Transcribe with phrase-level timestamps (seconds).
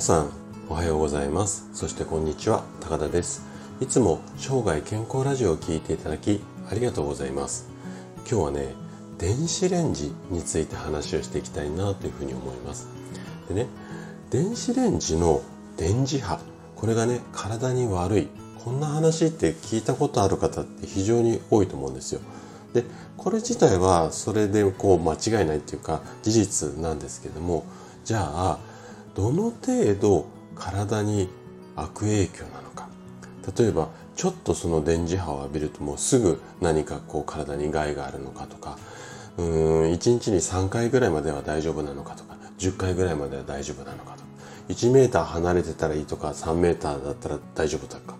[0.00, 0.30] 皆さん
[0.70, 1.68] おはようございます。
[1.74, 3.44] そしてこんにちは高田です。
[3.82, 6.40] いつも生涯健康ラジオを聴いていただき
[6.70, 7.68] ありがとうございます。
[8.20, 8.74] 今日はね
[9.18, 12.88] 電子レンジについて話をしていきたいなというふうに思います。
[13.50, 13.66] でね
[14.30, 15.42] 電子レンジの
[15.76, 16.40] 電磁波
[16.76, 18.28] これがね体に悪い
[18.64, 22.22] こんな話って聞いたことある方って非常に多いと思うんですよ。
[22.72, 22.84] で
[23.18, 27.66] これ自体はそれでこう間違いないっていうか事実なんですけども
[28.06, 28.69] じゃあ
[29.14, 31.28] どの程度体に
[31.76, 32.88] 悪影響なのか。
[33.56, 38.78] 例えばちょっとその電磁波を浴びるともうすぐ何かこう体に害があるのかとか。
[39.38, 42.36] うん1日に3回ぐらいまでは大丈夫なのかとか。
[42.58, 44.24] 10回ぐらいまでは大丈夫なのかとか。
[44.68, 48.16] 1メーター離れてたらいいとか3メーターだったら大丈夫とか。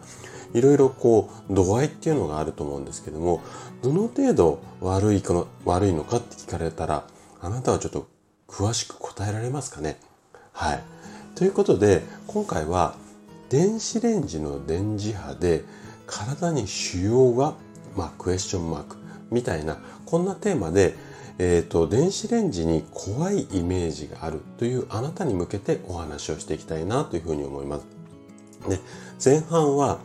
[0.52, 3.40] いろいろこう度合いっていうのがあると思うんですけども
[3.82, 7.04] どの程度悪いこの悪いのかって聞かれたら
[7.40, 8.08] あなたはちょっと
[8.48, 10.00] 詳しく答えられますかね。
[10.52, 10.82] はい
[11.34, 12.94] ということで今回は
[13.48, 15.64] 電子レンジの電磁波で
[16.06, 17.54] 体に腫瘍が、
[17.96, 18.96] まあ、クエスチョンマーク
[19.30, 20.94] みたいなこんなテーマで、
[21.38, 27.86] えーと、電子レンジに怖いイメージがあるというあなたに向けてお話をしていきたいなというふうに思います。
[28.68, 28.78] で
[29.24, 30.00] 前半は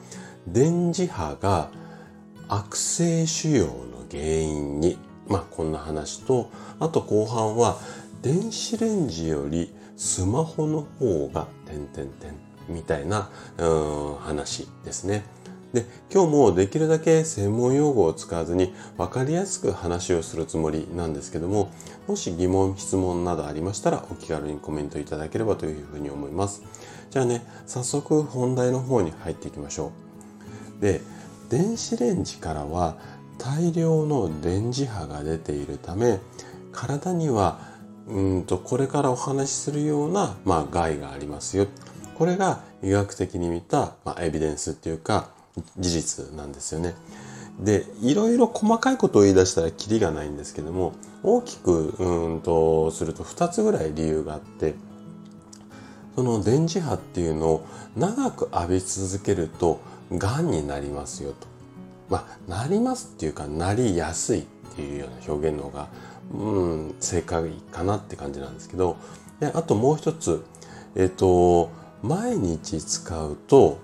[0.48, 1.70] 電磁波が
[2.48, 6.50] 悪性腫瘍の原因に、まあ、こんな話と
[6.80, 7.78] あと後半は
[8.22, 12.34] 電子レンジよりスマホの方が点々点
[12.68, 13.30] みたいな
[14.22, 15.24] 話ですね。
[15.74, 21.70] で今日もできるだけ専門用語を使わずに分かりやすく話をするつもりなんですけども
[22.08, 26.64] もし疑問質問などありましたらお気軽にコメントいただければというふうに思います
[27.10, 29.92] じゃあね早速本題の方に入っていきましょ
[30.80, 31.02] うで
[31.50, 32.96] 電子レンジからは
[33.38, 36.20] 大量の電磁波が出ているため
[36.72, 37.75] 体には
[38.08, 41.68] うんとこれからお話しするような、まあ、害がありますよ
[42.16, 45.30] これが医学的に見た、まあ、エビデンスっていうか
[45.78, 46.96] 事実なんですよね。
[47.60, 50.94] でいろいろ細かいことを言い出したらキリがないんですけども
[51.24, 54.76] 大きくうんとすると2つぐらい理由があって
[56.16, 59.80] その電磁波っていうのを長く浴び続けると
[60.12, 61.48] がんになりますよと。
[62.10, 65.88] まあなりますっていうかなりやすいっていうような表現の方が
[66.34, 66.60] う
[66.92, 68.98] ん正解かなって感じなんですけど
[69.40, 70.44] であともう一つ
[70.96, 71.72] えっ、と
[72.02, 73.80] 毎日使うと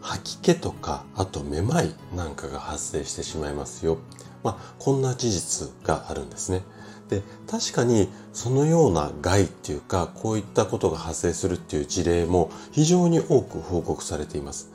[0.00, 3.98] 吐き気とかあとめまいなんかが発生してしまいますよ。
[4.42, 6.62] まあ、こんな事実があるんですね。
[7.08, 14.70] で確かにそのような害っていうかこういったことが発生するっていう事例も非常に多く報告されています。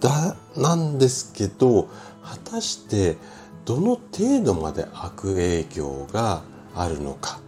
[0.00, 1.88] だなんですけど
[2.22, 3.16] 果たして
[3.64, 6.42] どの程度まで悪影響が
[6.74, 7.40] あるのか。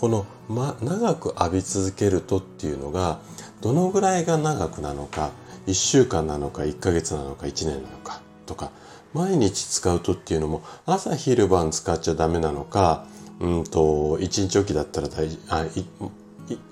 [0.00, 3.18] この、ま、長く浴び続けるとっていうのが
[3.62, 5.30] どのぐらいが長くなのか。
[5.66, 8.20] 1週間なのか1ヶ月なのか1年なのか。
[8.46, 8.70] とか
[9.12, 13.06] 毎日使うとっていうのも朝昼晩使っちゃダメなのか
[13.40, 15.64] うんと1日おきだったら大あ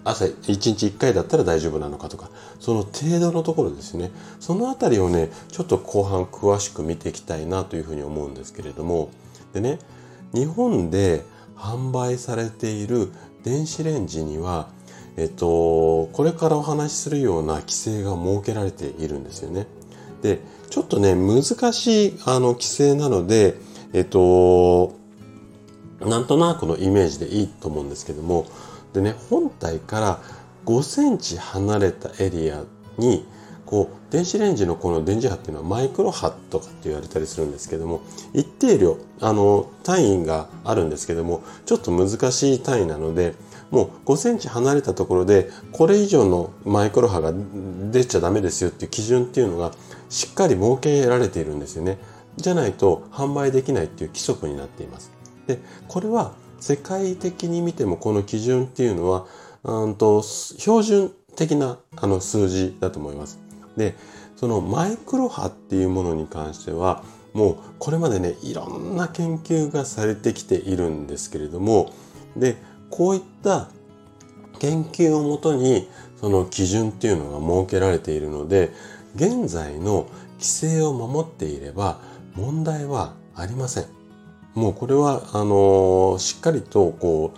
[0.05, 2.31] 朝1日1回だったら大丈夫なのかとか
[2.61, 9.11] その程度のところですねそのあたりをねちょっと後半詳しく見ていきたいなというふうに思うんですけれども
[9.53, 9.79] でね
[10.33, 11.25] 日本で
[11.57, 13.11] 販売されている
[13.43, 14.69] 電子レンジには
[15.17, 19.67] えっと、これからお話しするような規制が設けられているんですよね。
[20.23, 21.43] で、ちょっとね、難
[21.73, 23.55] しいあの規制なので、
[23.93, 24.97] えっと、
[26.01, 28.47] なんとなくのイメージでいいと思うんですけども、
[28.95, 30.21] でね、本体から
[30.65, 32.63] 5センチ離れたエリア
[32.97, 33.27] に、
[33.67, 43.35] こう、電子レンジのこの電磁波っていうのはマイクロ波とかって言われたりするんですけども、一定量、あの、単位があるんですけども、ちょっと難しい単位なので、
[43.71, 47.33] もう5センチ離れたところで、これ以上のマイクロ波が
[47.91, 49.73] 出ちゃダメですよっていう基準っていうのが
[50.09, 51.99] しっかり設けられているんですよね。
[52.37, 55.11] じゃないと販売できないっていう規則になっています。
[55.49, 55.59] で、
[55.89, 59.27] これは世界的に見てもこの基準っていうのは、
[59.65, 63.39] うんと標準的なあの数字だと思います。
[63.77, 63.95] で、
[64.37, 71.93] そのマイクロ波っていうものに関しては、もうこれまでね、いろんな研究がされてきているんですけれども、
[72.35, 72.57] で、
[72.89, 73.69] こういった
[74.59, 75.87] 研究をもとに
[76.19, 78.71] その基準っていうのが設けられているので
[79.15, 80.07] 現在の
[80.39, 82.01] 規制を守っていれば
[82.35, 84.04] 問題はありません。
[84.55, 87.35] もうこれはあのしっかりとこ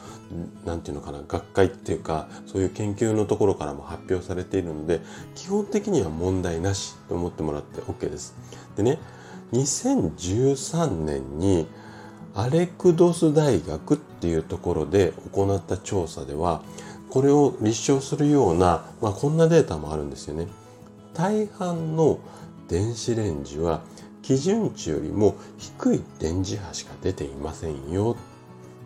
[0.64, 5.00] うなんていうのかな学会っていうかそういう研究のところからも発表されているので
[5.34, 8.34] 基本的には問題なしと思ってもらって OK です。
[8.76, 8.98] でね
[9.52, 11.66] 2013年に
[12.34, 16.62] アレクドス大学っていうところで行った調査では
[17.08, 20.48] これを立証するような、まあ、こんなデータもあるんですよね。
[21.14, 22.18] 大半の
[22.68, 23.80] 電子レンジは
[24.26, 28.16] 基準値よりも低い電磁波しか出ていませんよ。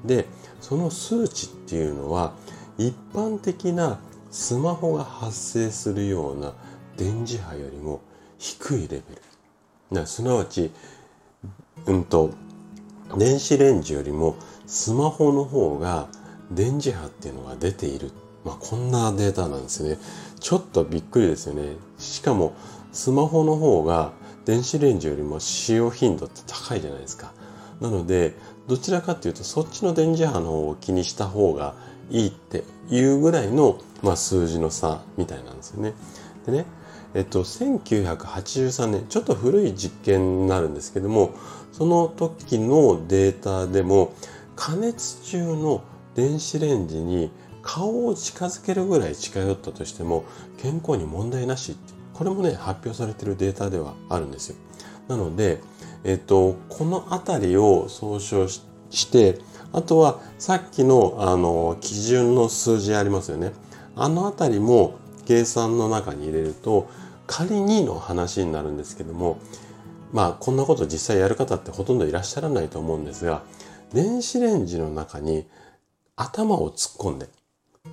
[0.05, 0.27] で、
[0.61, 2.35] その数値っていうのは
[2.77, 4.01] 一般的な
[4.31, 6.53] スマホが発生するような
[6.99, 8.03] 電磁波よりも
[8.39, 9.03] 低いレベル。
[9.91, 10.73] なすなわち、
[11.87, 12.35] うんと、
[13.17, 16.09] 電子レンジよりもスマホの方が
[16.51, 18.11] 電磁波っていうのが出ている。
[18.45, 19.97] まあ、こんなデータなんですね。
[20.39, 21.77] ちょっとびっくりですよね。
[21.99, 22.53] しかも、
[22.93, 24.13] スマホの方が
[24.51, 27.33] 電子レンジよりも使用頻度って高いじゃないですか。
[27.81, 28.35] なので、
[28.67, 31.77] どちらかっていうと、そっちの電磁波の方を気にした方が
[32.11, 35.93] いいっていうぐらいの、まあ、数字の差みたいなんですよね。
[36.47, 36.67] でね、
[37.15, 41.31] えっと、1983年、ちょっと古い実験になるんですけども、
[41.71, 44.15] その時のデータでも、
[44.57, 45.85] 加熱中の
[46.17, 47.31] 電子レンジに
[47.63, 50.25] 顔を近づけるぐらい近寄ったとしても
[50.59, 54.57] 健康に問題なしってこれもね発表されてるデータではあるんですよ。
[55.09, 55.63] なので、
[56.05, 59.39] えっと、この辺りを総称して
[59.73, 63.53] あとはさっきのあの基準の数字ありますよね。
[63.97, 66.91] あの辺りも計算の中に入れると
[67.27, 69.39] 仮にの話になるんですけども
[70.13, 73.43] まあこんなこと実際やる方ってほとんどいらっしゃらないと思うんですが
[73.95, 75.47] 電子レンジの中に
[76.17, 77.31] 頭を突っ込んで、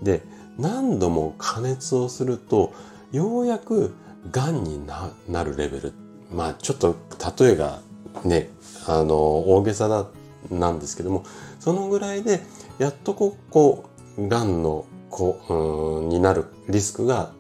[0.03, 0.21] で、
[0.59, 2.73] 何度も加熱をすると、
[3.13, 3.95] ようやく
[4.31, 5.94] 癌になるレベル。
[6.31, 6.95] まあちょっと
[7.39, 7.79] 例えが
[8.24, 8.50] ね、
[8.88, 10.07] あの、大げさだ、
[10.50, 11.24] なんですけども、
[11.59, 12.41] そのぐらいで、
[12.79, 13.85] やっとこう、こ
[14.18, 17.31] う、癌の子、うん、になるリスクが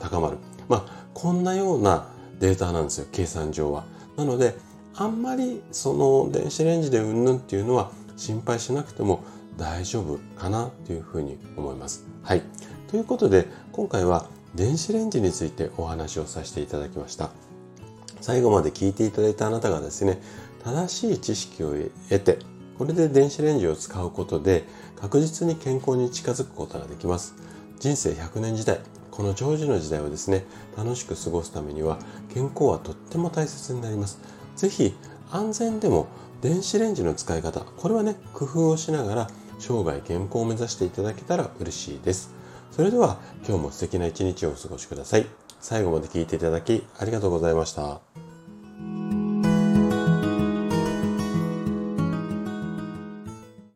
[0.00, 0.38] 高まる。
[0.68, 2.08] まあ、こんなような
[2.38, 3.84] データなんですよ、計算上は。
[4.16, 4.56] なので、
[4.94, 9.24] あんまりその電子レンジでうんぬんっていうのは心配しなくても
[9.56, 12.04] 大丈夫かなというふうに思います。
[12.22, 12.42] はい。
[12.88, 17.30] ということで、今回は電子レンジについてお話をさせていただきました。
[18.20, 20.20] 最後まで聞いていただいたあなたがですね、
[20.62, 21.74] 正しい知識を
[22.08, 22.38] 得て、
[22.78, 24.64] これで電子レンジを使うことで
[24.96, 27.34] 確実に健康に近づくことができます。
[27.80, 30.44] 人生100年時代、この長寿の時代をですね、
[30.76, 31.98] 楽しく過ごすためには
[32.32, 34.20] 健康はとっても大切になります。
[34.56, 34.94] ぜひ
[35.30, 36.06] 安全でも
[36.42, 42.41] 電子レンジの使い方、これはね、工夫をしながら生涯健康を目指していただけたら嬉しいです。
[42.72, 45.26] それでは今日も素敵な一日をお過ごしください。
[45.60, 48.21] 最後まで聴いていただきありがとうございました。